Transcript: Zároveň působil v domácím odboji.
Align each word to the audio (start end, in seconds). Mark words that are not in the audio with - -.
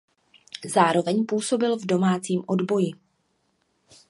Zároveň 0.65 1.25
působil 1.25 1.77
v 1.77 1.85
domácím 1.85 2.43
odboji. 2.47 2.91